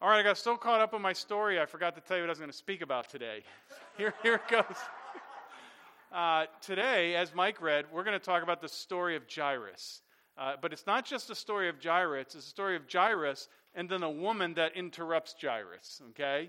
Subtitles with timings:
[0.00, 2.22] All right, I got so caught up in my story, I forgot to tell you
[2.22, 3.42] what I was going to speak about today.
[3.96, 4.76] Here, here it goes.
[6.12, 10.02] Uh, today, as Mike read, we're going to talk about the story of Jairus.
[10.38, 13.88] Uh, but it's not just a story of Jairus, it's a story of Jairus and
[13.88, 16.48] then a woman that interrupts Jairus, okay?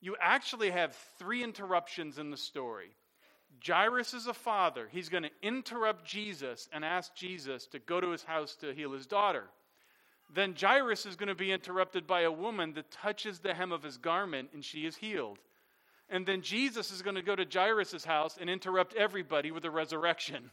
[0.00, 2.94] You actually have three interruptions in the story.
[3.66, 4.86] Jairus is a father.
[4.88, 8.92] He's going to interrupt Jesus and ask Jesus to go to his house to heal
[8.92, 9.46] his daughter.
[10.34, 13.84] Then Jairus is going to be interrupted by a woman that touches the hem of
[13.84, 15.38] his garment and she is healed.
[16.10, 19.70] And then Jesus is going to go to Jairus' house and interrupt everybody with a
[19.70, 20.50] resurrection.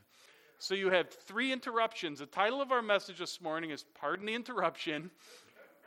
[0.59, 2.19] So you have three interruptions.
[2.19, 5.09] The title of our message this morning is Pardon the Interruption.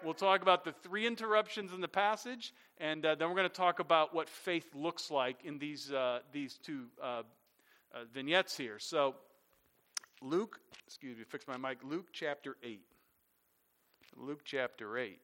[0.03, 3.55] We'll talk about the three interruptions in the passage, and uh, then we're going to
[3.55, 7.20] talk about what faith looks like in these, uh, these two uh, uh
[8.12, 8.79] vignettes here.
[8.81, 9.15] So,
[10.20, 12.83] Luke, excuse me, fix my mic, Luke chapter 8.
[14.17, 15.19] Luke chapter 8.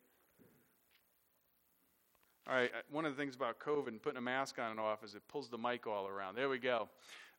[2.49, 4.81] All right, uh, one of the things about COVID and putting a mask on and
[4.81, 6.35] off is it pulls the mic all around.
[6.35, 6.89] There we go.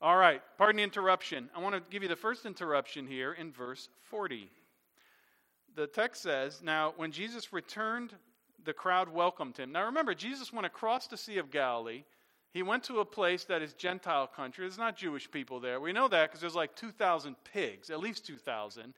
[0.02, 1.50] All right, pardon the interruption.
[1.56, 4.50] I want to give you the first interruption here in verse 40.
[5.76, 8.14] The text says, Now, when Jesus returned,
[8.64, 9.72] the crowd welcomed him.
[9.72, 12.04] Now, remember, Jesus went across the Sea of Galilee.
[12.54, 14.66] He went to a place that is Gentile country.
[14.66, 15.80] There's not Jewish people there.
[15.80, 18.94] We know that because there's like 2,000 pigs, at least 2,000.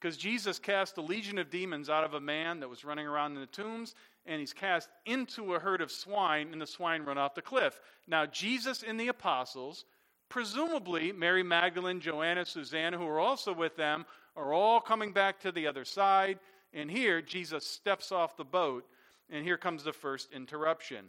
[0.00, 3.34] Because Jesus cast a legion of demons out of a man that was running around
[3.34, 3.94] in the tombs,
[4.26, 7.80] and he's cast into a herd of swine, and the swine run off the cliff.
[8.06, 9.84] Now, Jesus and the apostles
[10.28, 14.04] Presumably, Mary Magdalene, Joanna, Susanna, who are also with them,
[14.36, 16.38] are all coming back to the other side.
[16.72, 18.84] And here, Jesus steps off the boat,
[19.30, 21.06] and here comes the first interruption.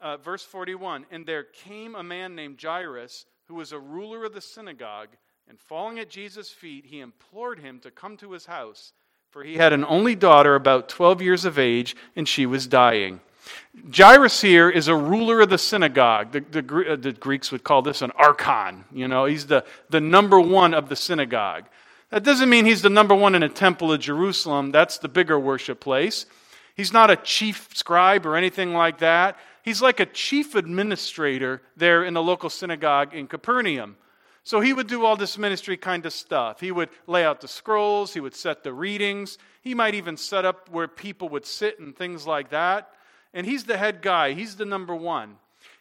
[0.00, 4.34] Uh, verse 41 And there came a man named Jairus, who was a ruler of
[4.34, 5.10] the synagogue,
[5.48, 8.92] and falling at Jesus' feet, he implored him to come to his house,
[9.30, 13.20] for he had an only daughter about 12 years of age, and she was dying.
[13.94, 16.32] Jairus here is a ruler of the synagogue.
[16.32, 18.84] The, the, uh, the, Greeks would call this an archon.
[18.92, 21.64] You know, he's the, the number one of the synagogue.
[22.10, 24.70] That doesn't mean he's the number one in a temple of Jerusalem.
[24.70, 26.26] That's the bigger worship place.
[26.76, 29.38] He's not a chief scribe or anything like that.
[29.62, 33.96] He's like a chief administrator there in the local synagogue in Capernaum.
[34.44, 36.60] So he would do all this ministry kind of stuff.
[36.60, 40.44] He would lay out the scrolls, he would set the readings, he might even set
[40.44, 42.90] up where people would sit and things like that
[43.34, 45.36] and he's the head guy, he's the number one.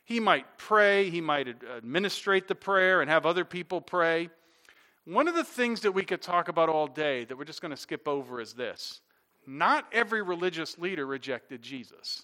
[0.06, 4.30] He might pray, he might administrate the prayer and have other people pray.
[5.06, 7.72] One of the things that we could talk about all day that we're just going
[7.72, 9.02] to skip over is this
[9.48, 12.24] not every religious leader rejected Jesus.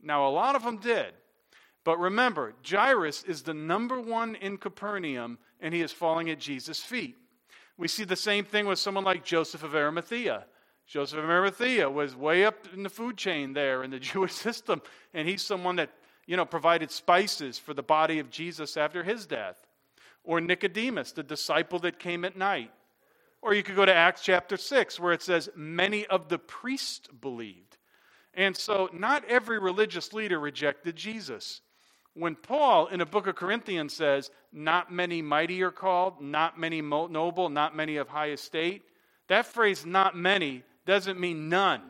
[0.00, 1.12] Now, a lot of them did.
[1.82, 6.78] But remember, Jairus is the number one in Capernaum, and he is falling at Jesus'
[6.78, 7.16] feet.
[7.78, 10.44] We see the same thing with someone like Joseph of Arimathea.
[10.86, 14.82] Joseph of Arimathea was way up in the food chain there in the Jewish system,
[15.14, 15.90] and he's someone that
[16.26, 19.66] you know provided spices for the body of Jesus after his death.
[20.22, 22.70] Or Nicodemus, the disciple that came at night.
[23.40, 27.08] Or you could go to Acts chapter 6, where it says, Many of the priests
[27.08, 27.78] believed.
[28.34, 31.62] And so, not every religious leader rejected Jesus.
[32.14, 36.80] When Paul in a book of Corinthians says, Not many mighty are called, not many
[36.80, 38.82] noble, not many of high estate,
[39.28, 41.82] that phrase, not many, doesn't mean none.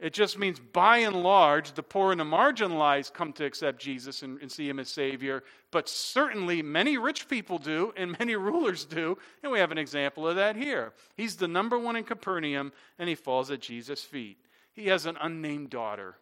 [0.00, 4.22] It just means, by and large, the poor and the marginalized come to accept Jesus
[4.22, 5.44] and, and, see him as Savior.
[5.70, 9.16] But certainly, many rich people do, and many rulers do.
[9.42, 10.92] And we have an example of that here.
[11.16, 14.36] He's the number one in Capernaum, and he falls at Jesus' feet.
[14.72, 16.16] He has an unnamed daughter.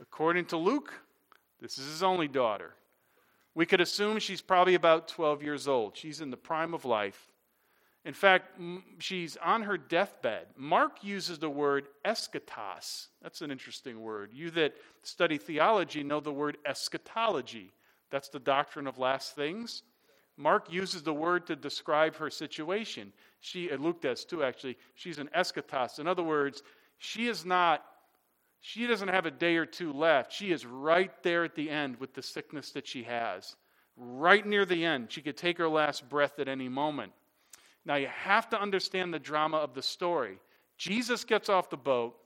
[0.00, 0.92] According to Luke,
[1.60, 2.74] this is his only daughter.
[3.54, 5.96] We could assume she's probably about 12 years old.
[5.96, 7.32] She's in the prime of life.
[8.04, 8.60] In fact,
[9.00, 10.46] she's on her deathbed.
[10.56, 13.08] Mark uses the word eschatos.
[13.20, 14.30] That's an interesting word.
[14.32, 17.72] You that study theology know the word eschatology.
[18.10, 19.82] That's the doctrine of last things.
[20.36, 23.12] Mark uses the word to describe her situation.
[23.40, 24.76] She, Luke does too, actually.
[24.94, 25.98] She's an eschatos.
[25.98, 26.62] In other words,
[26.98, 27.84] she is not,
[28.60, 30.32] she doesn't have a day or two left.
[30.32, 33.56] She is right there at the end with the sickness that she has.
[33.96, 35.10] Right near the end.
[35.10, 37.12] She could take her last breath at any moment.
[37.84, 40.38] Now, you have to understand the drama of the story.
[40.76, 42.16] Jesus gets off the boat.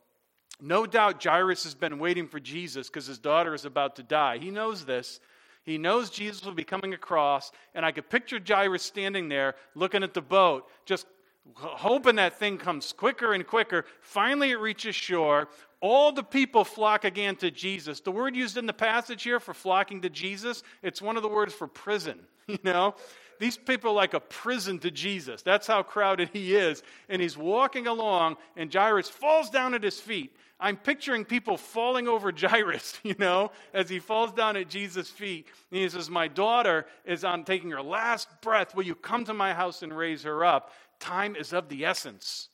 [0.61, 4.39] No doubt Jairus has been waiting for Jesus because his daughter is about to die.
[4.39, 5.21] He knows this.
[5.63, 10.03] He knows Jesus will be coming across, and I could picture Jairus standing there looking
[10.03, 11.07] at the boat, just
[11.55, 13.85] hoping that thing comes quicker and quicker.
[14.01, 15.49] Finally, it reaches shore.
[15.81, 18.01] All the people flock again to Jesus.
[18.01, 21.29] The word used in the passage here for flocking to Jesus, it's one of the
[21.29, 22.95] words for prison, you know?
[23.39, 25.41] These people are like a prison to Jesus.
[25.41, 26.83] That's how crowded he is.
[27.09, 30.37] And he's walking along, and Jairus falls down at his feet.
[30.61, 35.47] I'm picturing people falling over Jairus, you know, as he falls down at Jesus' feet.
[35.71, 38.75] And he says, My daughter is on taking her last breath.
[38.75, 40.73] Will you come to my house and raise her up?
[41.01, 42.49] Time is of the essence.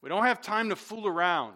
[0.00, 1.54] We don't have time to fool around.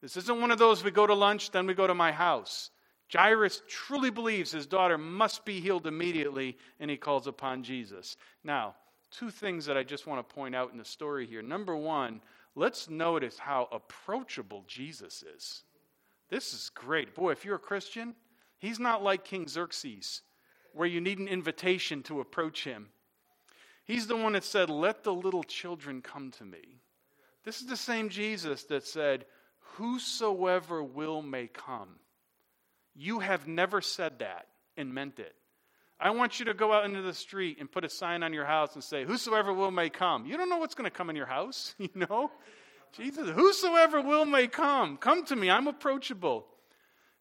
[0.00, 2.70] This isn't one of those we go to lunch, then we go to my house.
[3.12, 8.16] Jairus truly believes his daughter must be healed immediately, and he calls upon Jesus.
[8.44, 8.74] Now,
[9.10, 11.42] two things that I just want to point out in the story here.
[11.42, 12.20] Number one,
[12.54, 15.62] let's notice how approachable Jesus is.
[16.28, 17.14] This is great.
[17.14, 18.14] Boy, if you're a Christian,
[18.58, 20.20] he's not like King Xerxes,
[20.74, 22.88] where you need an invitation to approach him.
[23.88, 26.82] He's the one that said, Let the little children come to me.
[27.44, 29.24] This is the same Jesus that said,
[29.76, 31.96] Whosoever will may come.
[32.94, 34.46] You have never said that
[34.76, 35.34] and meant it.
[35.98, 38.44] I want you to go out into the street and put a sign on your
[38.44, 40.26] house and say, Whosoever will may come.
[40.26, 42.30] You don't know what's going to come in your house, you know?
[42.92, 44.98] Jesus, whosoever will may come.
[44.98, 45.50] Come to me.
[45.50, 46.46] I'm approachable.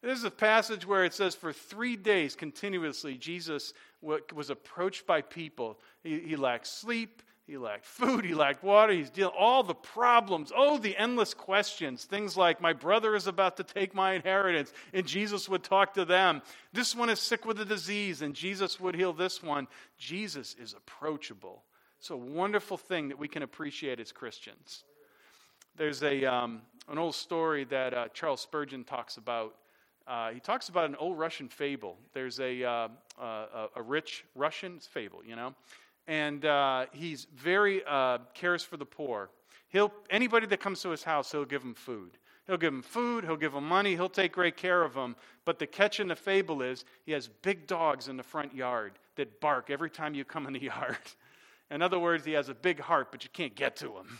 [0.01, 5.79] There's a passage where it says, For three days continuously, Jesus was approached by people.
[6.03, 10.51] He, he lacked sleep, he lacked food, he lacked water, he's dealing all the problems,
[10.55, 12.03] oh, the endless questions.
[12.03, 16.05] Things like, My brother is about to take my inheritance, and Jesus would talk to
[16.05, 16.41] them.
[16.73, 19.67] This one is sick with a disease, and Jesus would heal this one.
[19.97, 21.63] Jesus is approachable.
[21.99, 24.83] It's a wonderful thing that we can appreciate as Christians.
[25.75, 29.55] There's a, um, an old story that uh, Charles Spurgeon talks about.
[30.07, 31.97] Uh, he talks about an old Russian fable.
[32.13, 32.87] There's a, uh,
[33.21, 35.53] a, a rich Russian fable, you know
[36.07, 39.29] and uh, he's very uh, cares for the poor.
[39.69, 42.11] He'll anybody that comes to his house, he'll give them food.
[42.47, 43.25] He'll give them food.
[43.25, 43.95] He'll give them money.
[43.95, 45.17] He'll take great care of them.
[45.43, 48.93] But the catch in the fable is he has big dogs in the front yard
[49.17, 50.97] that bark every time you come in the yard.
[51.69, 54.19] In other words, he has a big heart, but you can't get to him.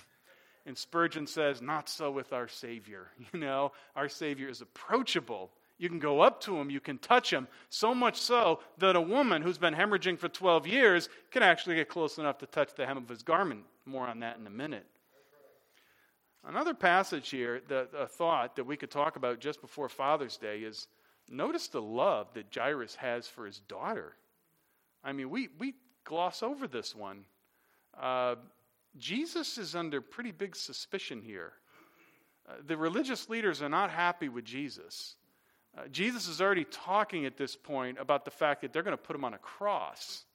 [0.65, 3.07] And Spurgeon says, not so with our Savior.
[3.33, 5.49] You know, our Savior is approachable.
[5.77, 9.01] You can go up to him, you can touch him, so much so that a
[9.01, 12.85] woman who's been hemorrhaging for 12 years can actually get close enough to touch the
[12.85, 13.63] hem of his garment.
[13.85, 14.87] More on that in a minute.
[16.43, 20.59] Another passage here, the, a thought that we could talk about just before Father's Day
[20.59, 20.87] is
[21.29, 24.15] notice the love that Jairus has for his daughter.
[25.03, 25.75] I mean, we, we
[26.05, 27.25] gloss over this one.
[27.99, 28.35] Uh,
[28.97, 31.53] Jesus is under pretty big suspicion here.
[32.47, 35.15] Uh, the religious leaders are not happy with Jesus.
[35.77, 39.01] Uh, Jesus is already talking at this point about the fact that they're going to
[39.01, 40.25] put him on a cross.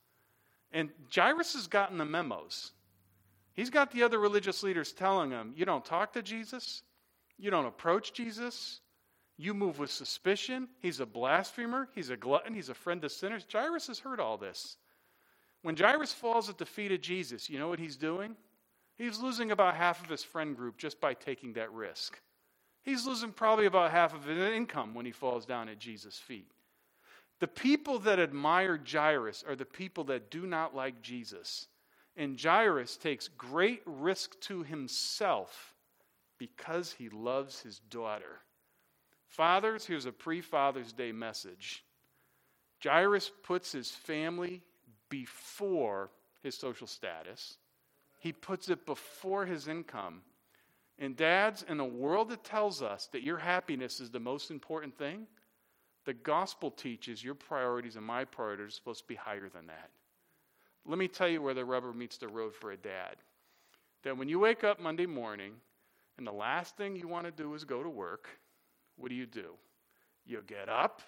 [0.73, 2.73] And Jairus has gotten the memos.
[3.55, 6.83] He's got the other religious leaders telling him, You don't talk to Jesus,
[7.39, 8.81] you don't approach Jesus,
[9.37, 10.69] you move with suspicion.
[10.81, 13.45] He's a blasphemer, he's a glutton, he's a friend of sinners.
[13.51, 14.77] Jairus has heard all this.
[15.63, 18.37] When Jairus falls at the feet of Jesus, you know what he's doing?
[18.97, 22.21] He's losing about half of his friend group just by taking that risk.
[22.83, 26.51] He's losing probably about half of his income when he falls down at Jesus' feet.
[27.39, 31.69] The people that admire Jairus are the people that do not like Jesus.
[32.17, 35.75] And Jairus takes great risk to himself
[36.39, 38.41] because he loves his daughter.
[39.29, 41.85] Fathers, here's a pre Father's Day message.
[42.83, 44.63] Jairus puts his family
[45.09, 46.11] before
[46.43, 47.59] his social status,
[48.19, 50.23] he puts it before his income.
[51.03, 54.97] And dads, in a world that tells us that your happiness is the most important
[54.97, 55.27] thing,
[56.05, 59.91] the gospel teaches your priorities and my priorities are supposed to be higher than that.
[60.87, 63.17] Let me tell you where the rubber meets the road for a dad.
[64.05, 65.55] That when you wake up Monday morning
[66.19, 68.29] and the last thing you want to do is go to work,
[68.95, 69.55] what do you do?
[70.25, 71.03] You get up,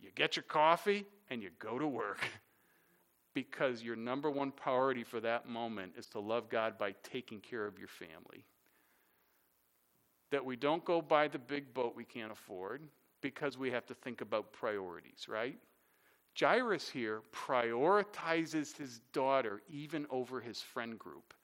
[0.00, 2.24] you get your coffee, and you go to work.
[3.34, 7.66] because your number one priority for that moment is to love God by taking care
[7.66, 8.46] of your family
[10.30, 12.82] that we don't go buy the big boat we can't afford
[13.20, 15.58] because we have to think about priorities, right?
[16.38, 21.34] Jairus here prioritizes his daughter even over his friend group.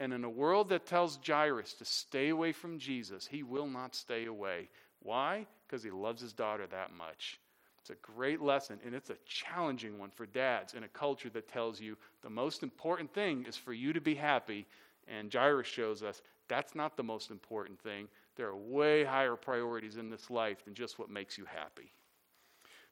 [0.00, 3.94] And in a world that tells Jairus to stay away from Jesus, he will not
[3.94, 4.68] stay away.
[5.00, 5.46] Why?
[5.66, 7.38] Because he loves his daughter that much.
[7.80, 11.48] It's a great lesson, and it's a challenging one for dads in a culture that
[11.48, 14.66] tells you the most important thing is for you to be happy.
[15.08, 18.08] And Jairus shows us that's not the most important thing.
[18.36, 21.92] There are way higher priorities in this life than just what makes you happy.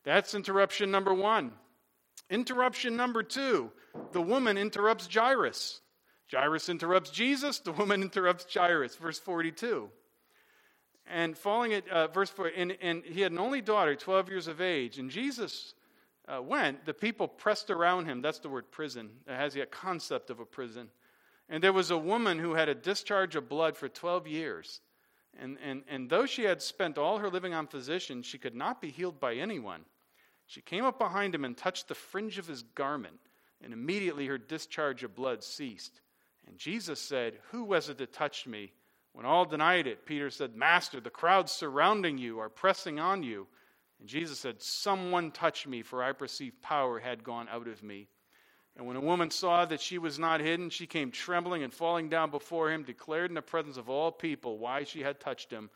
[0.04, 1.52] That's interruption number one.
[2.28, 3.72] Interruption number two
[4.12, 5.80] the woman interrupts Jairus.
[6.30, 8.94] Jairus interrupts Jesus, the woman interrupts Jairus.
[8.96, 9.90] Verse 42.
[11.06, 14.46] And falling at uh, verse 4, and, and he had an only daughter, 12 years
[14.46, 15.74] of age, and Jesus
[16.28, 18.22] uh, went, the people pressed around him.
[18.22, 19.10] That's the word prison.
[19.26, 20.88] It has the concept of a prison.
[21.48, 24.80] And there was a woman who had a discharge of blood for 12 years.
[25.40, 28.80] And, and, and though she had spent all her living on physicians, she could not
[28.80, 29.86] be healed by anyone.
[30.46, 33.18] She came up behind him and touched the fringe of his garment,
[33.62, 36.02] and immediately her discharge of blood ceased.
[36.46, 38.72] And Jesus said, Who was it that touched me?
[39.12, 43.46] When all denied it, Peter said, Master, the crowds surrounding you are pressing on you.
[43.98, 48.08] And Jesus said, Someone touched me, for I perceived power had gone out of me.
[48.80, 52.08] And when a woman saw that she was not hidden, she came trembling and falling
[52.08, 55.68] down before him, declared in the presence of all people why she had touched him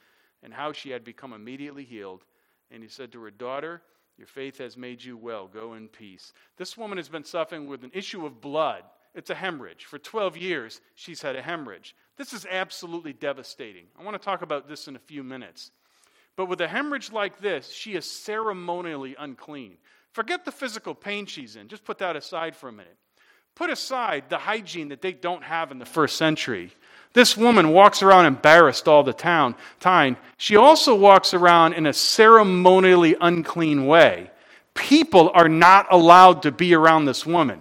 [0.43, 2.25] and how she had become immediately healed.
[2.71, 3.83] And he said to her, Daughter,
[4.17, 5.47] your faith has made you well.
[5.49, 6.33] Go in peace.
[6.57, 8.85] This woman has been suffering with an issue of blood.
[9.15, 9.85] It's a hemorrhage.
[9.85, 11.95] For 12 years, she's had a hemorrhage.
[12.17, 13.85] This is absolutely devastating.
[14.01, 15.73] I want to talk about this in a few minutes.
[16.37, 19.77] But with a hemorrhage like this, she is ceremonially unclean.
[20.15, 21.67] Forget the physical pain she's in.
[21.67, 22.97] Just put that aside for a minute.
[23.57, 26.71] Put aside the hygiene that they don't have in the first century.
[27.15, 30.17] This woman walks around embarrassed all the town, time.
[30.37, 34.31] She also walks around in a ceremonially unclean way.
[34.75, 37.61] People are not allowed to be around this woman.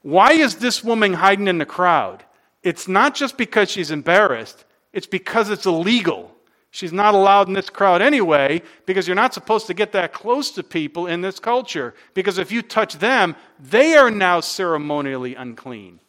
[0.00, 2.24] Why is this woman hiding in the crowd?
[2.62, 6.31] It's not just because she's embarrassed, it's because it's illegal.
[6.74, 10.50] She's not allowed in this crowd anyway because you're not supposed to get that close
[10.52, 11.92] to people in this culture.
[12.14, 16.00] Because if you touch them, they are now ceremonially unclean.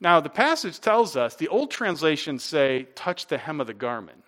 [0.00, 4.22] Now, the passage tells us the old translations say, touch the hem of the garment.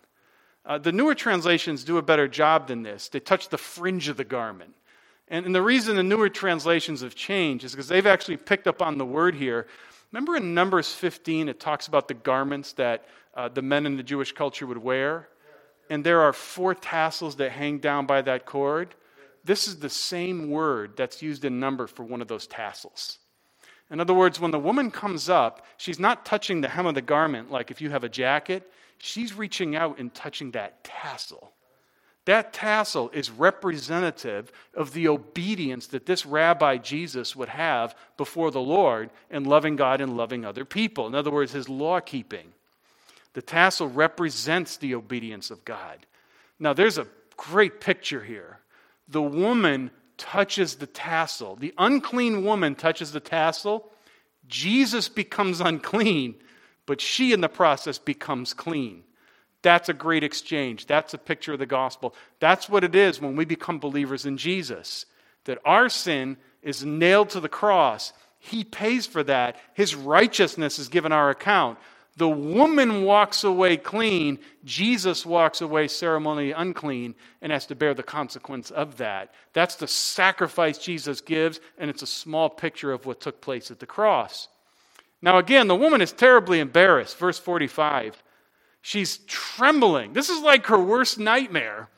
[0.66, 3.09] Uh, the newer translations do a better job than this.
[3.09, 4.75] They touch the fringe of the garment.
[5.28, 8.83] And, and the reason the newer translations have changed is because they've actually picked up
[8.83, 9.68] on the word here.
[10.11, 13.04] Remember in Numbers 15, it talks about the garments that
[13.38, 15.28] uh, the men in the Jewish culture would wear.
[15.88, 18.95] And there are four tassels that hang down by that cord.
[19.45, 23.21] This is the same word that's used in number for one of those tassels.
[23.90, 27.00] In other words, when the woman comes up, she's not touching the hem of the
[27.00, 31.52] garment like if you have a jacket, she's reaching out and touching that tassel.
[32.25, 38.61] That tassel is representative of the obedience that this rabbi Jesus would have before the
[38.61, 41.07] Lord in loving God and loving other people.
[41.07, 42.52] In other words, his law keeping.
[43.35, 46.06] The tassel represents the obedience of God.
[46.58, 47.06] Now, there's a
[47.37, 48.58] great picture here.
[49.08, 53.90] The woman touches the tassel, the unclean woman touches the tassel.
[54.49, 56.35] Jesus becomes unclean,
[56.87, 59.04] but she in the process becomes clean.
[59.62, 60.87] That's a great exchange.
[60.87, 62.14] That's a picture of the gospel.
[62.40, 65.04] That's what it is when we become believers in Jesus.
[65.44, 68.12] That our sin is nailed to the cross.
[68.38, 69.56] He pays for that.
[69.75, 71.78] His righteousness is given our account.
[72.18, 74.40] The woman walks away clean.
[74.64, 79.32] Jesus walks away ceremonially unclean and has to bear the consequence of that.
[79.52, 83.78] That's the sacrifice Jesus gives, and it's a small picture of what took place at
[83.78, 84.48] the cross.
[85.22, 87.16] Now, again, the woman is terribly embarrassed.
[87.18, 88.20] Verse 45.
[88.82, 90.12] She's trembling.
[90.12, 91.88] This is like her worst nightmare.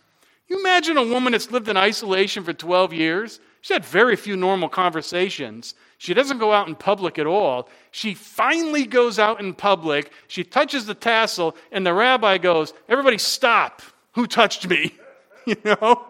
[0.48, 3.40] You imagine a woman that's lived in isolation for 12 years?
[3.60, 5.74] She had very few normal conversations.
[5.98, 7.68] She doesn't go out in public at all.
[7.90, 10.12] She finally goes out in public.
[10.28, 13.82] She touches the tassel, and the rabbi goes, Everybody stop.
[14.12, 14.94] Who touched me?
[15.46, 16.06] you know?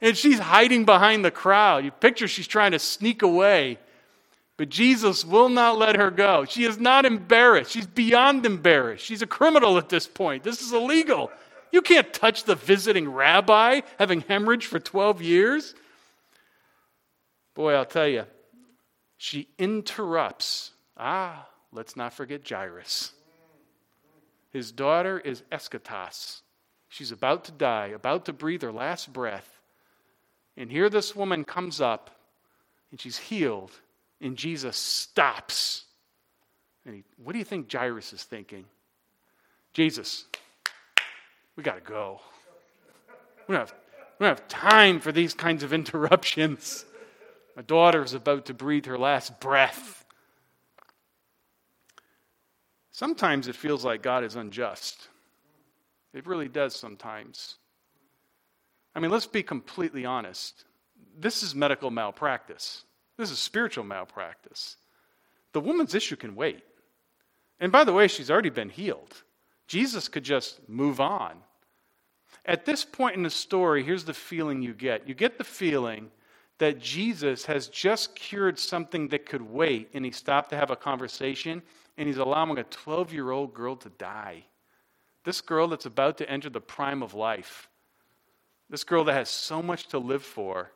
[0.00, 1.84] And she's hiding behind the crowd.
[1.84, 3.78] You picture she's trying to sneak away.
[4.56, 6.44] But Jesus will not let her go.
[6.44, 7.72] She is not embarrassed.
[7.72, 9.04] She's beyond embarrassed.
[9.04, 10.44] She's a criminal at this point.
[10.44, 11.30] This is illegal.
[11.72, 15.74] You can't touch the visiting rabbi having hemorrhage for 12 years.
[17.54, 18.24] Boy, I'll tell you,
[19.18, 20.72] she interrupts.
[20.96, 23.12] Ah, let's not forget Jairus.
[24.50, 26.42] His daughter is eschatos.
[26.88, 29.60] She's about to die, about to breathe her last breath.
[30.56, 32.10] And here this woman comes up
[32.90, 33.72] and she's healed,
[34.20, 35.84] and Jesus stops.
[36.84, 38.66] And he, what do you think Jairus is thinking?
[39.72, 40.26] Jesus,
[41.56, 42.20] we got to go.
[43.48, 43.74] We don't, have,
[44.18, 46.84] we don't have time for these kinds of interruptions.
[47.56, 50.04] My daughter is about to breathe her last breath.
[52.90, 55.08] Sometimes it feels like God is unjust.
[56.12, 57.56] It really does sometimes.
[58.94, 60.64] I mean, let's be completely honest.
[61.18, 62.84] This is medical malpractice,
[63.16, 64.76] this is spiritual malpractice.
[65.52, 66.62] The woman's issue can wait.
[67.60, 69.22] And by the way, she's already been healed.
[69.66, 71.36] Jesus could just move on.
[72.46, 76.10] At this point in the story, here's the feeling you get you get the feeling
[76.62, 80.76] that Jesus has just cured something that could wait, and he stopped to have a
[80.76, 81.60] conversation,
[81.98, 84.44] and he's allowing a 12 year old girl to die.
[85.24, 87.68] This girl that's about to enter the prime of life.
[88.70, 90.70] This girl that has so much to live for.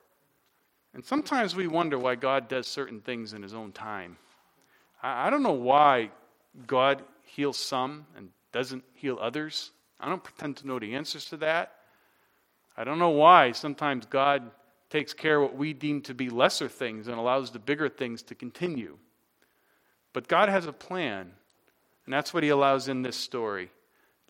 [0.93, 4.17] And sometimes we wonder why God does certain things in His own time.
[5.05, 6.11] I, I don't know why
[6.67, 9.71] God heals some and doesn't heal others.
[10.01, 11.75] I don't pretend to know the answers to that.
[12.77, 14.51] I don't know why sometimes God
[14.97, 18.23] takes care of what we deem to be lesser things and allows the bigger things
[18.23, 18.97] to continue.
[20.15, 21.33] But God has a plan,
[22.07, 23.71] and that's what He allows in this story.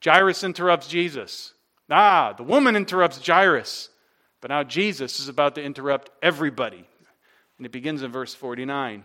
[0.04, 1.54] Jairus interrupts Jesus.
[1.88, 3.90] Ah, the woman interrupts Jairus.
[4.40, 6.85] But now Jesus is about to interrupt everybody.
[7.58, 9.04] And it begins in verse 49.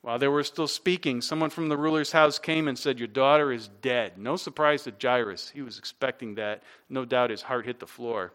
[0.00, 3.52] While they were still speaking, someone from the ruler's house came and said, Your daughter
[3.52, 4.16] is dead.
[4.16, 5.50] No surprise to Jairus.
[5.50, 6.62] He was expecting that.
[6.88, 8.32] No doubt his heart hit the floor.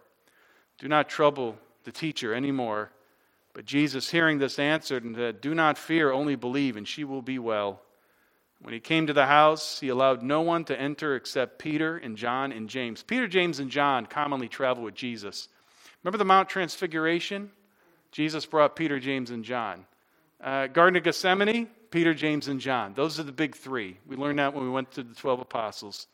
[0.77, 2.91] Do not trouble the teacher anymore.
[3.53, 7.21] But Jesus, hearing this, answered and said, Do not fear, only believe, and she will
[7.21, 7.81] be well.
[8.61, 12.17] When he came to the house, he allowed no one to enter except Peter and
[12.17, 13.03] John and James.
[13.03, 15.47] Peter, James, and John commonly travel with Jesus.
[16.03, 17.51] Remember the Mount Transfiguration?
[18.11, 19.85] Jesus brought Peter, James, and John.
[20.41, 22.93] Uh, Garden of Gethsemane, Peter, James, and John.
[22.93, 23.97] Those are the big three.
[24.07, 26.07] We learned that when we went to the 12 apostles.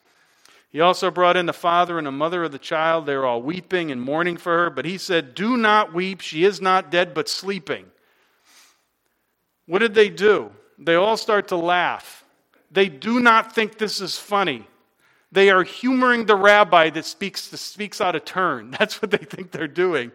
[0.72, 3.06] He also brought in the father and the mother of the child.
[3.06, 6.22] They were all weeping and mourning for her, but he said, Do not weep.
[6.22, 7.86] She is not dead, but sleeping.
[9.66, 10.52] What did they do?
[10.80, 12.24] They all start to laugh.
[12.72, 14.66] They do not think this is funny.
[15.34, 18.72] They are humoring the rabbi that speaks, that speaks out of turn.
[18.80, 20.12] That's what they think they're doing.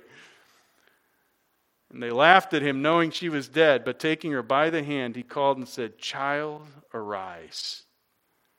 [1.92, 3.84] And they laughed at him, knowing she was dead.
[3.84, 7.85] But taking her by the hand, he called and said, Child, arise.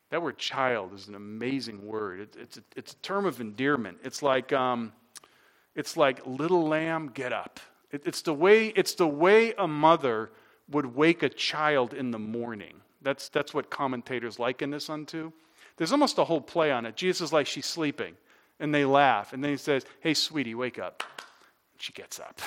[0.10, 2.22] That word child is an amazing word.
[2.22, 3.98] It, it's, a, it's a term of endearment.
[4.04, 4.94] It's like, um,
[5.76, 7.60] it's like little lamb, get up.
[7.92, 10.32] It, it's, the way, it's the way a mother
[10.70, 12.76] would wake a child in the morning.
[13.02, 15.32] That's, that's what commentators liken this unto.
[15.78, 16.96] There's almost a whole play on it.
[16.96, 18.16] Jesus is like, she's sleeping.
[18.60, 19.34] And they laugh.
[19.34, 21.04] And then he says, Hey, sweetie, wake up.
[21.74, 22.42] And she gets up.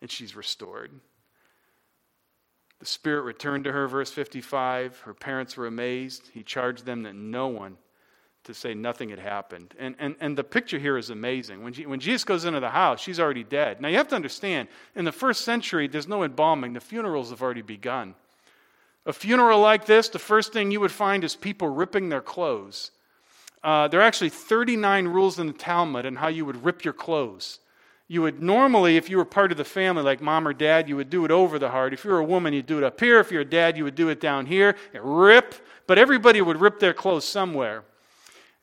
[0.00, 0.92] And she's restored.
[2.80, 5.00] The Spirit returned to her, verse 55.
[5.00, 6.30] Her parents were amazed.
[6.32, 7.76] He charged them that no one
[8.44, 9.74] to say nothing had happened.
[9.78, 11.62] And, and, and the picture here is amazing.
[11.62, 13.80] When, she, when Jesus goes into the house, she's already dead.
[13.80, 17.42] Now, you have to understand, in the first century, there's no embalming, the funerals have
[17.42, 18.14] already begun.
[19.04, 22.90] A funeral like this, the first thing you would find is people ripping their clothes.
[23.62, 26.94] Uh, there are actually 39 rules in the Talmud on how you would rip your
[26.94, 27.58] clothes.
[28.10, 30.96] You would normally, if you were part of the family, like mom or dad, you
[30.96, 31.92] would do it over the heart.
[31.92, 33.20] If you were a woman, you'd do it up here.
[33.20, 34.76] If you're a dad, you would do it down here.
[34.94, 35.54] Rip.
[35.86, 37.84] But everybody would rip their clothes somewhere.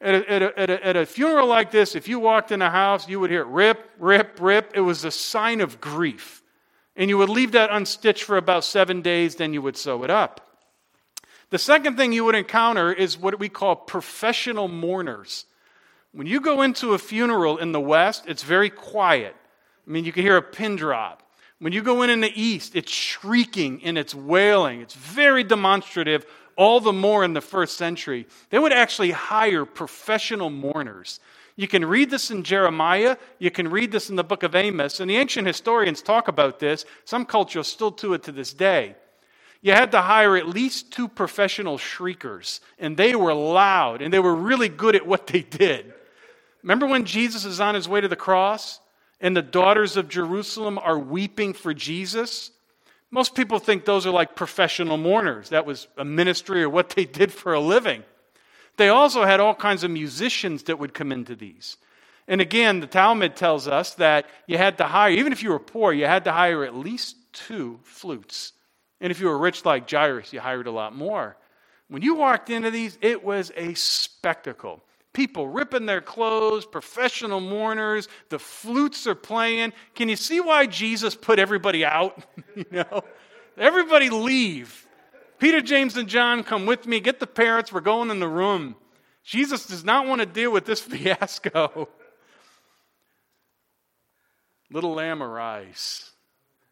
[0.01, 2.61] At a, at, a, at, a, at a, funeral like this, if you walked in
[2.61, 4.71] a house, you would hear rip, rip, rip.
[4.73, 6.41] It was a sign of grief.
[6.95, 10.09] And you would leave that unstitched for about seven days, then you would sew it
[10.09, 10.41] up.
[11.51, 15.45] The second thing you would encounter is what we call professional mourners.
[16.15, 19.35] When you go into a funeral in the West, it's very quiet.
[19.85, 21.21] I mean, you can hear a pin drop.
[21.59, 24.79] When you go in in the East, it's shrieking and it's wailing.
[24.79, 26.25] It's very demonstrative,
[26.55, 28.27] all the more in the first century.
[28.49, 31.19] They would actually hire professional mourners.
[31.57, 33.17] You can read this in Jeremiah.
[33.37, 35.01] You can read this in the book of Amos.
[35.01, 36.85] And the ancient historians talk about this.
[37.03, 38.95] Some cultures still do it to this day.
[39.61, 44.19] You had to hire at least two professional shriekers, and they were loud, and they
[44.19, 45.93] were really good at what they did.
[46.65, 48.79] Remember when Jesus is on his way to the cross,
[49.21, 52.49] and the daughters of Jerusalem are weeping for Jesus?
[53.11, 55.49] Most people think those are like professional mourners.
[55.49, 58.03] That was a ministry or what they did for a living.
[58.77, 61.77] They also had all kinds of musicians that would come into these.
[62.27, 65.59] And again, the Talmud tells us that you had to hire, even if you were
[65.59, 68.53] poor, you had to hire at least two flutes.
[68.99, 71.37] And if you were rich like Jairus, you hired a lot more.
[71.89, 74.81] When you walked into these, it was a spectacle.
[75.15, 79.71] People ripping their clothes, professional mourners, the flutes are playing.
[79.93, 82.21] Can you see why Jesus put everybody out?
[82.55, 83.01] you know,
[83.57, 84.85] everybody leave.
[85.39, 86.99] Peter, James, and John, come with me.
[86.99, 87.71] Get the parents.
[87.71, 88.75] We're going in the room.
[89.23, 91.87] Jesus does not want to deal with this fiasco.
[94.69, 96.11] Little lamb arise.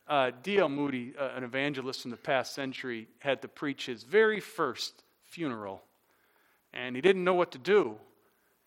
[0.05, 0.67] Uh, D.L.
[0.67, 5.81] Moody, uh, an evangelist from the past century, had to preach his very first funeral.
[6.73, 7.95] And he didn't know what to do.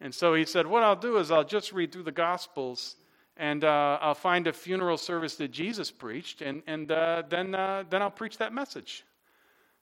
[0.00, 2.96] And so he said, What I'll do is I'll just read through the Gospels
[3.36, 7.84] and uh, I'll find a funeral service that Jesus preached, and, and uh, then, uh,
[7.88, 9.04] then I'll preach that message.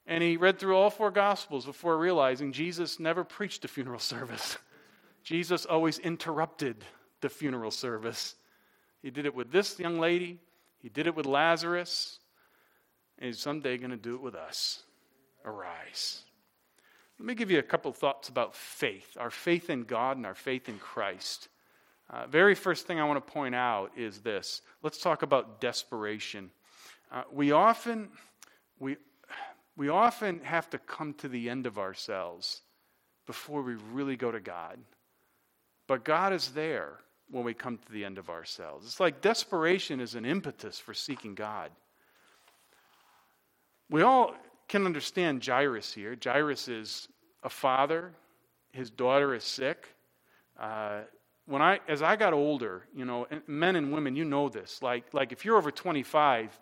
[0.07, 4.59] And he read through all four Gospels before realizing Jesus never preached a funeral service.
[5.23, 6.85] Jesus always interrupted
[7.21, 8.35] the funeral service.
[9.03, 10.41] He did it with this young lady,
[10.83, 12.19] he did it with Lazarus,
[13.19, 14.83] and he's someday going to do it with us.
[15.45, 16.24] Arise.
[17.19, 20.35] Let me give you a couple thoughts about faith our faith in God and our
[20.35, 21.49] faith in Christ.
[22.11, 24.61] Uh, very first thing I want to point out is this.
[24.83, 26.51] Let's talk about desperation.
[27.11, 28.09] Uh, we often
[28.79, 28.97] we
[29.77, 32.63] we often have to come to the end of ourselves
[33.27, 34.79] before we really go to God.
[35.87, 36.99] But God is there
[37.31, 38.87] when we come to the end of ourselves.
[38.87, 41.71] It's like desperation is an impetus for seeking God.
[43.91, 44.35] We all
[44.69, 46.17] can understand Jairus here.
[46.23, 47.09] Jairus is
[47.43, 48.13] a father,
[48.73, 49.89] his daughter is sick.
[50.59, 51.01] Uh,
[51.47, 54.81] when I, as I got older, you know, men and women, you know this.
[54.83, 56.59] Like, like if you're over 25,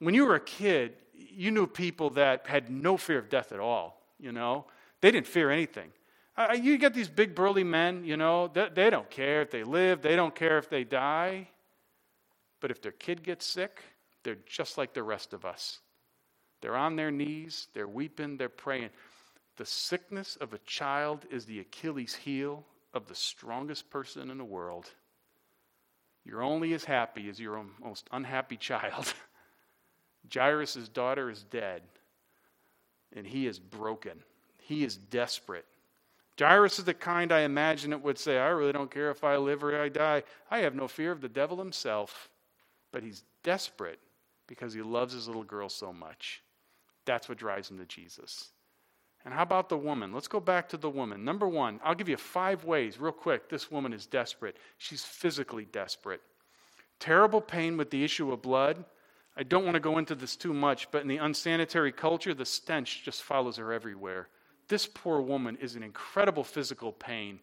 [0.00, 3.60] when you were a kid, you knew people that had no fear of death at
[3.60, 4.00] all.
[4.18, 4.66] You know,
[5.00, 5.90] they didn't fear anything.
[6.36, 9.62] Uh, you get these big burly men, you know, they, they don't care if they
[9.62, 11.48] live, they don't care if they die.
[12.60, 13.82] But if their kid gets sick,
[14.24, 15.80] they're just like the rest of us.
[16.64, 18.88] They're on their knees, they're weeping, they're praying.
[19.58, 24.46] The sickness of a child is the Achilles heel of the strongest person in the
[24.46, 24.88] world.
[26.24, 29.12] You're only as happy as your most unhappy child.
[30.34, 31.82] Jairus' daughter is dead,
[33.14, 34.22] and he is broken.
[34.62, 35.66] He is desperate.
[36.38, 39.36] Jairus is the kind I imagine it would say, I really don't care if I
[39.36, 40.22] live or I die.
[40.50, 42.30] I have no fear of the devil himself.
[42.90, 43.98] But he's desperate
[44.46, 46.40] because he loves his little girl so much.
[47.04, 48.50] That's what drives him to Jesus.
[49.24, 50.12] And how about the woman?
[50.12, 51.24] Let's go back to the woman.
[51.24, 53.48] Number one, I'll give you five ways, real quick.
[53.48, 54.56] This woman is desperate.
[54.76, 56.20] She's physically desperate.
[57.00, 58.84] Terrible pain with the issue of blood.
[59.36, 62.44] I don't want to go into this too much, but in the unsanitary culture, the
[62.44, 64.28] stench just follows her everywhere.
[64.68, 67.40] This poor woman is in incredible physical pain.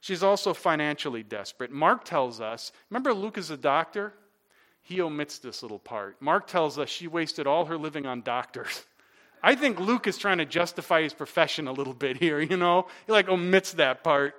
[0.00, 1.70] She's also financially desperate.
[1.70, 4.14] Mark tells us, remember Luke is a doctor?
[4.84, 6.20] He omits this little part.
[6.20, 8.84] Mark tells us she wasted all her living on doctors.
[9.42, 12.86] I think Luke is trying to justify his profession a little bit here, you know?
[13.06, 14.34] He like omits that part.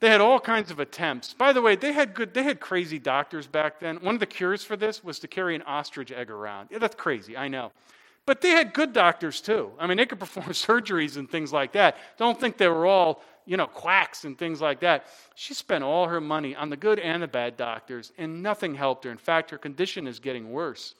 [0.00, 1.34] They had all kinds of attempts.
[1.34, 3.96] By the way, they had good they had crazy doctors back then.
[3.96, 6.68] One of the cures for this was to carry an ostrich egg around.
[6.70, 7.72] Yeah, that's crazy, I know.
[8.24, 9.72] But they had good doctors too.
[9.78, 11.96] I mean, they could perform surgeries and things like that.
[12.16, 15.06] Don't think they were all, you know, quacks and things like that.
[15.34, 19.04] She spent all her money on the good and the bad doctors, and nothing helped
[19.04, 19.10] her.
[19.10, 20.94] In fact, her condition is getting worse.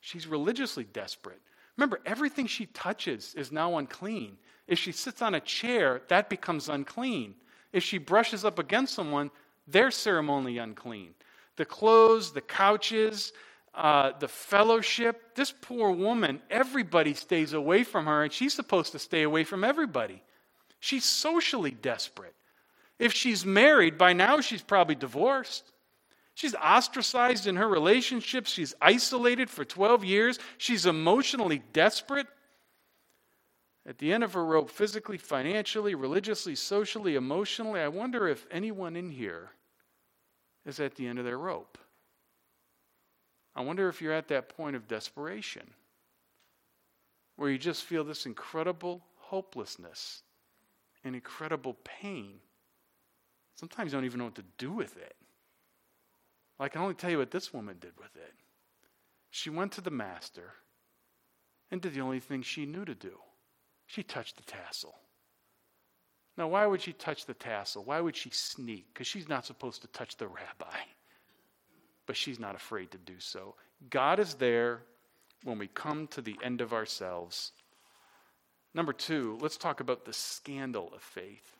[0.00, 1.42] She's religiously desperate.
[1.76, 4.38] Remember, everything she touches is now unclean.
[4.66, 7.34] If she sits on a chair, that becomes unclean.
[7.70, 9.30] If she brushes up against someone,
[9.66, 11.10] they're ceremonially unclean.
[11.56, 13.34] The clothes, the couches,
[13.74, 18.98] uh, the fellowship, this poor woman, everybody stays away from her, and she's supposed to
[18.98, 20.22] stay away from everybody.
[20.82, 22.34] She's socially desperate.
[22.98, 25.70] If she's married, by now she's probably divorced.
[26.34, 28.50] She's ostracized in her relationships.
[28.50, 30.40] She's isolated for 12 years.
[30.58, 32.26] She's emotionally desperate.
[33.86, 38.96] At the end of her rope, physically, financially, religiously, socially, emotionally, I wonder if anyone
[38.96, 39.50] in here
[40.66, 41.78] is at the end of their rope.
[43.54, 45.70] I wonder if you're at that point of desperation
[47.36, 50.24] where you just feel this incredible hopelessness
[51.04, 52.40] and incredible pain.
[53.54, 55.16] Sometimes you don't even know what to do with it.
[56.58, 58.34] I can only tell you what this woman did with it.
[59.30, 60.52] She went to the master
[61.70, 63.18] and did the only thing she knew to do
[63.92, 64.94] she touched the tassel.
[66.38, 67.84] Now, why would she touch the tassel?
[67.84, 68.86] Why would she sneak?
[68.92, 70.78] Because she's not supposed to touch the rabbi.
[72.06, 73.54] But she's not afraid to do so.
[73.90, 74.80] God is there
[75.44, 77.52] when we come to the end of ourselves.
[78.74, 81.56] Number two, let's talk about the scandal of faith.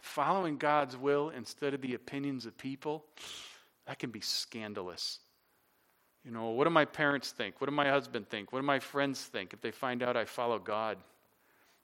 [0.00, 3.04] Following God's will instead of the opinions of people
[3.86, 5.20] that can be scandalous.
[6.24, 7.60] You know, what do my parents think?
[7.60, 8.52] What do my husband think?
[8.52, 10.98] What do my friends think if they find out I follow God?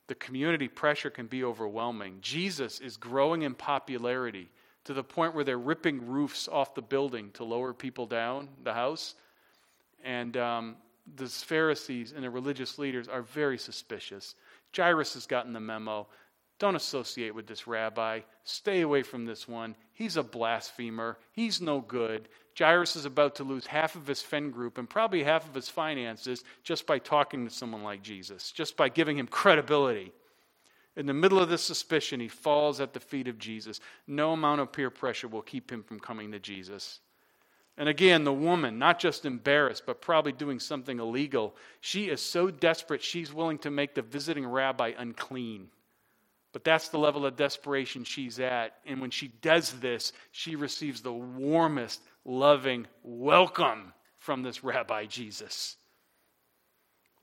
[0.06, 2.18] The community pressure can be overwhelming.
[2.20, 4.48] Jesus is growing in popularity
[4.84, 8.72] to the point where they're ripping roofs off the building to lower people down the
[8.72, 9.14] house.
[10.02, 10.76] And um,
[11.16, 14.34] the Pharisees and the religious leaders are very suspicious.
[14.76, 16.06] Jairus has gotten the memo.
[16.58, 18.20] Don't associate with this rabbi.
[18.44, 19.76] Stay away from this one.
[19.92, 21.18] He's a blasphemer.
[21.32, 22.28] He's no good.
[22.58, 25.68] Jairus is about to lose half of his fen group and probably half of his
[25.68, 30.12] finances just by talking to someone like Jesus, just by giving him credibility.
[30.96, 33.78] In the middle of this suspicion, he falls at the feet of Jesus.
[34.08, 36.98] No amount of peer pressure will keep him from coming to Jesus.
[37.78, 42.50] And again, the woman, not just embarrassed, but probably doing something illegal, she is so
[42.50, 45.68] desperate she's willing to make the visiting rabbi unclean.
[46.52, 48.74] But that's the level of desperation she's at.
[48.84, 55.76] And when she does this, she receives the warmest, loving welcome from this Rabbi Jesus.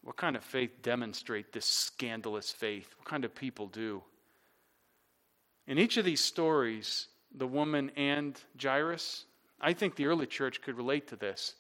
[0.04, 2.88] What kind of faith demonstrate this scandalous faith?
[2.98, 4.04] What kind of people do?
[5.68, 9.26] In each of these stories, the woman and Jairus?
[9.60, 11.56] I think the early church could relate to this.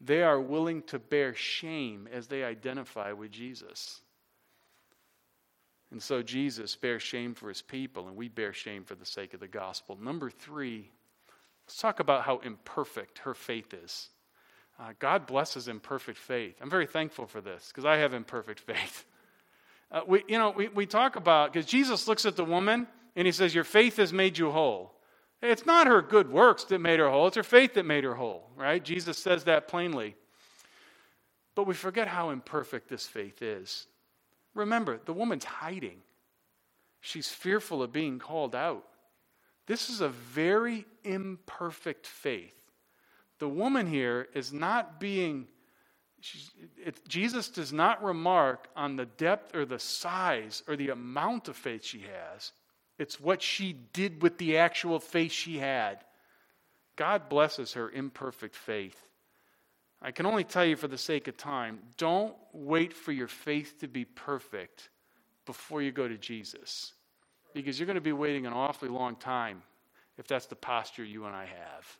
[0.00, 4.00] They are willing to bear shame as they identify with Jesus.
[5.90, 9.34] And so Jesus bears shame for his people, and we bear shame for the sake
[9.34, 9.96] of the gospel.
[10.00, 10.90] Number three,
[11.66, 14.08] let's talk about how imperfect her faith is.
[14.78, 16.56] Uh, God blesses imperfect faith.
[16.60, 19.06] I'm very thankful for this because I have imperfect faith.
[19.90, 23.26] Uh, we, you know, we, we talk about, because Jesus looks at the woman and
[23.26, 24.95] he says, Your faith has made you whole.
[25.42, 28.14] It's not her good works that made her whole, it's her faith that made her
[28.14, 28.82] whole, right?
[28.82, 30.16] Jesus says that plainly.
[31.54, 33.86] But we forget how imperfect this faith is.
[34.54, 35.98] Remember, the woman's hiding,
[37.00, 38.84] she's fearful of being called out.
[39.66, 42.54] This is a very imperfect faith.
[43.38, 45.48] The woman here is not being
[46.78, 51.56] it, Jesus does not remark on the depth or the size or the amount of
[51.56, 52.52] faith she has.
[52.98, 55.98] It's what she did with the actual faith she had.
[56.96, 58.98] God blesses her imperfect faith.
[60.00, 63.80] I can only tell you for the sake of time don't wait for your faith
[63.80, 64.88] to be perfect
[65.46, 66.92] before you go to Jesus.
[67.54, 69.62] Because you're going to be waiting an awfully long time
[70.18, 71.98] if that's the posture you and I have.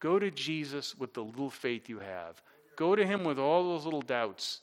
[0.00, 2.42] Go to Jesus with the little faith you have.
[2.76, 4.60] Go to Him with all those little doubts.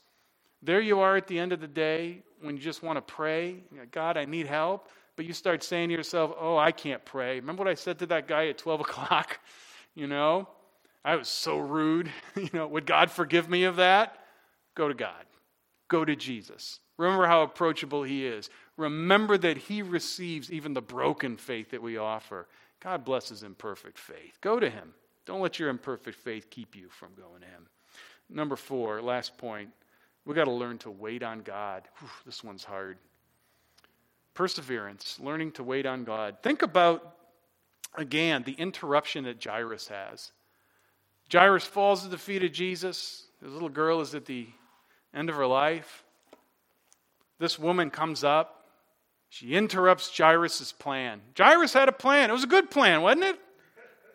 [0.61, 3.63] There you are at the end of the day when you just want to pray.
[3.91, 4.89] God, I need help.
[5.15, 7.39] But you start saying to yourself, oh, I can't pray.
[7.39, 9.39] Remember what I said to that guy at 12 o'clock?
[9.95, 10.47] You know,
[11.03, 12.09] I was so rude.
[12.35, 14.17] you know, would God forgive me of that?
[14.75, 15.25] Go to God.
[15.89, 16.79] Go to Jesus.
[16.97, 18.49] Remember how approachable He is.
[18.77, 22.47] Remember that He receives even the broken faith that we offer.
[22.79, 24.37] God blesses imperfect faith.
[24.41, 24.93] Go to Him.
[25.25, 27.67] Don't let your imperfect faith keep you from going to Him.
[28.29, 29.69] Number four, last point,
[30.25, 31.87] we got to learn to wait on God.
[31.97, 32.97] Whew, this one's hard.
[34.41, 36.37] Perseverance, learning to wait on God.
[36.41, 37.15] Think about,
[37.95, 40.31] again, the interruption that Jairus has.
[41.31, 43.27] Jairus falls at the feet of Jesus.
[43.43, 44.47] His little girl is at the
[45.13, 46.03] end of her life.
[47.37, 48.65] This woman comes up.
[49.29, 51.21] She interrupts Jairus' plan.
[51.37, 52.31] Jairus had a plan.
[52.31, 53.39] It was a good plan, wasn't it?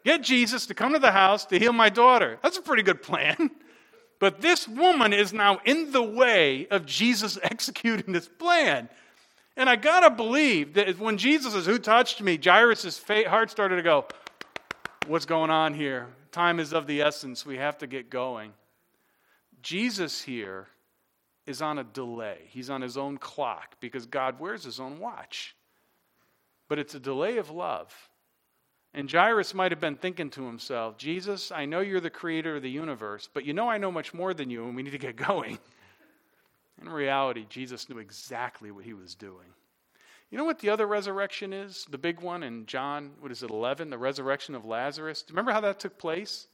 [0.04, 2.40] Get Jesus to come to the house to heal my daughter.
[2.42, 3.52] That's a pretty good plan.
[4.18, 8.88] But this woman is now in the way of Jesus executing this plan.
[9.56, 12.38] And I got to believe that when Jesus says, Who touched me?
[12.42, 14.06] Jairus' heart started to go,
[15.06, 16.08] What's going on here?
[16.32, 17.46] Time is of the essence.
[17.46, 18.52] We have to get going.
[19.62, 20.68] Jesus here
[21.46, 22.38] is on a delay.
[22.48, 25.56] He's on his own clock because God wears his own watch.
[26.68, 27.94] But it's a delay of love.
[28.92, 32.62] And Jairus might have been thinking to himself, Jesus, I know you're the creator of
[32.62, 34.98] the universe, but you know I know much more than you, and we need to
[34.98, 35.58] get going.
[36.80, 39.46] In reality, Jesus knew exactly what he was doing.
[40.30, 41.86] You know what the other resurrection is?
[41.88, 43.90] The big one in John, what is it, 11?
[43.90, 45.22] The resurrection of Lazarus.
[45.22, 46.48] Do you remember how that took place?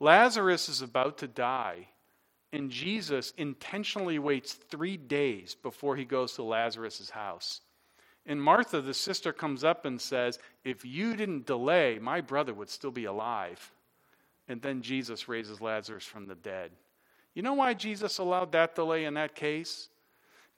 [0.00, 1.88] Lazarus is about to die,
[2.52, 7.60] and Jesus intentionally waits three days before he goes to Lazarus' house.
[8.26, 12.68] And Martha, the sister, comes up and says, If you didn't delay, my brother would
[12.68, 13.72] still be alive.
[14.48, 16.72] And then Jesus raises Lazarus from the dead.
[17.38, 19.90] You know why Jesus allowed that delay in that case?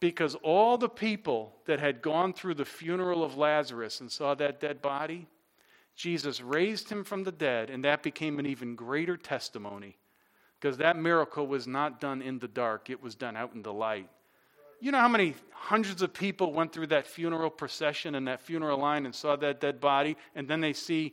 [0.01, 4.61] Because all the people that had gone through the funeral of Lazarus and saw that
[4.61, 5.27] dead body,
[5.95, 9.99] Jesus raised him from the dead, and that became an even greater testimony.
[10.59, 13.75] Because that miracle was not done in the dark, it was done out in the
[13.75, 14.09] light.
[14.81, 18.79] You know how many hundreds of people went through that funeral procession and that funeral
[18.79, 21.13] line and saw that dead body, and then they see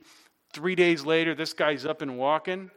[0.53, 2.71] three days later this guy's up and walking?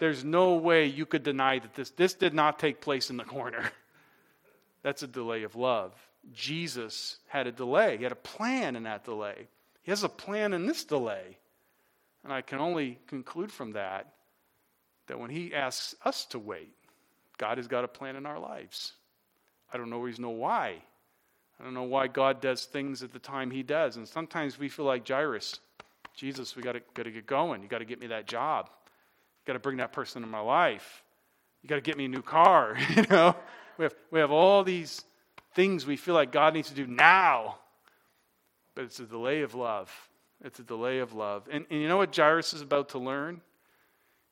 [0.00, 3.24] There's no way you could deny that this, this did not take place in the
[3.24, 3.70] corner.
[4.82, 5.92] That's a delay of love.
[6.32, 9.46] Jesus had a delay, he had a plan in that delay.
[9.82, 11.38] He has a plan in this delay.
[12.24, 14.12] And I can only conclude from that
[15.06, 16.74] that when he asks us to wait,
[17.38, 18.94] God has got a plan in our lives.
[19.72, 20.82] I don't always know why.
[21.58, 23.96] I don't know why God does things at the time He does.
[23.96, 25.60] And sometimes we feel like Jairus
[26.14, 27.62] Jesus, we got to get going.
[27.62, 28.68] You got to get me that job.
[29.50, 31.02] Got to bring that person in my life.
[31.60, 32.76] You got to get me a new car.
[32.94, 33.34] you know,
[33.78, 35.02] we have, we have all these
[35.56, 37.58] things we feel like God needs to do now.
[38.76, 39.90] But it's a delay of love.
[40.44, 41.48] It's a delay of love.
[41.50, 43.40] And, and you know what Jairus is about to learn?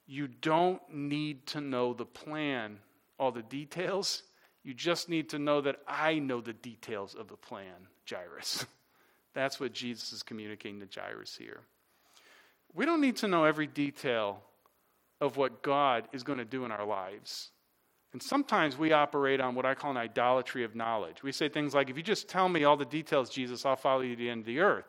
[0.06, 2.78] You don't need to know the plan,
[3.18, 4.22] all the details.
[4.62, 8.64] You just need to know that I know the details of the plan, Jairus.
[9.34, 11.62] That's what Jesus is communicating to Jairus here.
[12.72, 14.44] We don't need to know every detail
[15.20, 17.50] of what God is going to do in our lives.
[18.12, 21.22] And sometimes we operate on what I call an idolatry of knowledge.
[21.22, 24.00] We say things like, if you just tell me all the details, Jesus, I'll follow
[24.00, 24.86] you to the end of the earth.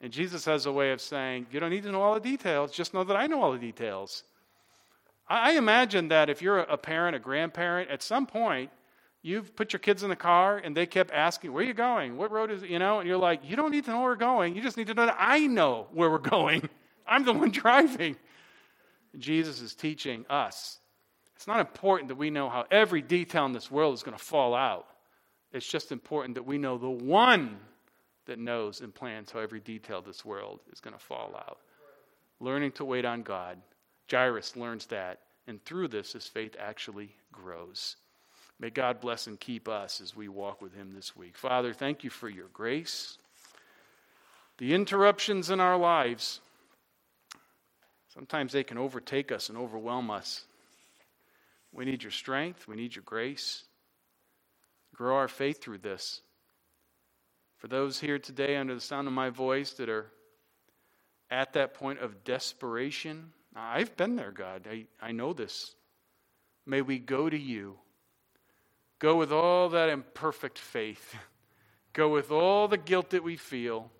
[0.00, 2.72] And Jesus has a way of saying, You don't need to know all the details,
[2.72, 4.24] just know that I know all the details.
[5.28, 8.70] I imagine that if you're a parent, a grandparent, at some point,
[9.22, 12.16] you've put your kids in the car and they kept asking, Where are you going?
[12.16, 12.70] What road is it?
[12.70, 14.56] You know, and you're like, You don't need to know where we're going.
[14.56, 16.68] You just need to know that I know where we're going.
[17.06, 18.16] I'm the one driving.
[19.18, 20.78] Jesus is teaching us.
[21.36, 24.24] It's not important that we know how every detail in this world is going to
[24.24, 24.86] fall out.
[25.52, 27.58] It's just important that we know the one
[28.26, 31.58] that knows and plans how every detail of this world is going to fall out.
[32.40, 33.58] Learning to wait on God.
[34.10, 37.96] Jairus learns that, and through this, his faith actually grows.
[38.60, 41.36] May God bless and keep us as we walk with him this week.
[41.36, 43.18] Father, thank you for your grace.
[44.58, 46.40] The interruptions in our lives,
[48.14, 50.44] sometimes they can overtake us and overwhelm us.
[51.72, 53.64] We need your strength, we need your grace.
[54.94, 56.20] Grow our faith through this.
[57.58, 60.10] For those here today under the sound of my voice that are
[61.30, 64.66] at that point of desperation, I've been there, God.
[64.70, 65.74] I, I know this.
[66.66, 67.78] May we go to you.
[68.98, 71.16] Go with all that imperfect faith.
[71.92, 73.90] Go with all the guilt that we feel.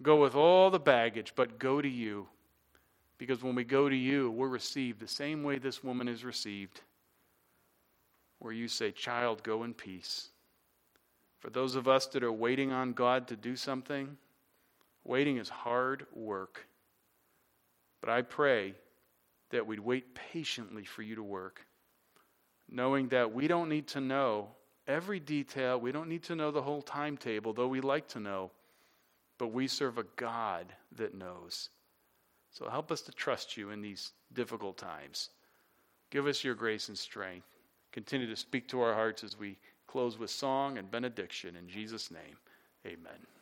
[0.00, 2.26] Go with all the baggage, but go to you.
[3.18, 6.80] Because when we go to you, we're received the same way this woman is received,
[8.38, 10.28] where you say, Child, go in peace.
[11.40, 14.16] For those of us that are waiting on God to do something,
[15.04, 16.66] waiting is hard work.
[18.00, 18.74] But I pray
[19.50, 21.66] that we'd wait patiently for you to work,
[22.70, 24.48] knowing that we don't need to know
[24.86, 28.50] every detail, we don't need to know the whole timetable, though we like to know,
[29.38, 31.70] but we serve a God that knows.
[32.50, 35.30] So help us to trust you in these difficult times.
[36.10, 37.46] Give us your grace and strength.
[37.92, 41.56] Continue to speak to our hearts as we close with song and benediction.
[41.56, 42.36] In Jesus' name,
[42.86, 43.37] amen.